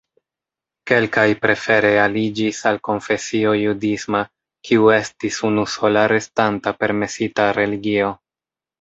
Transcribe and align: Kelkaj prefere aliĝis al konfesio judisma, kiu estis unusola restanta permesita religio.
Kelkaj 0.91 1.25
prefere 1.43 1.91
aliĝis 2.05 2.63
al 2.71 2.81
konfesio 2.89 3.53
judisma, 3.59 4.25
kiu 4.71 4.91
estis 4.97 5.41
unusola 5.53 6.09
restanta 6.17 6.79
permesita 6.83 7.51
religio. 7.65 8.15